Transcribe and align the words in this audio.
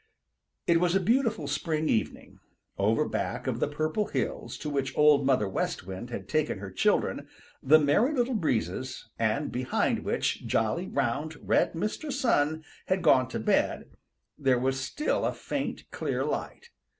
It 0.65 0.79
was 0.79 0.95
a 0.95 0.99
beautiful 0.99 1.45
spring 1.47 1.87
evening. 1.87 2.39
Over 2.79 3.07
back 3.07 3.45
of 3.45 3.59
the 3.59 3.67
Purple 3.67 4.07
Hills 4.07 4.57
to 4.57 4.67
which 4.71 4.97
Old 4.97 5.27
Mother 5.27 5.47
West 5.47 5.85
Wind 5.85 6.09
had 6.09 6.27
taken 6.27 6.57
her 6.57 6.71
children, 6.71 7.27
the 7.61 7.77
Merry 7.77 8.11
Little 8.11 8.33
Breezes, 8.33 9.07
and 9.19 9.51
behind 9.51 10.03
which 10.03 10.47
jolly, 10.47 10.87
round, 10.87 11.37
red 11.47 11.73
Mr. 11.73 12.11
Sun 12.11 12.63
had 12.87 13.03
gone 13.03 13.27
to 13.27 13.39
bed, 13.39 13.91
there 14.39 14.57
was 14.57 14.79
still 14.79 15.23
a 15.23 15.31
faint, 15.33 15.83
clear 15.91 16.25
light. 16.25 16.71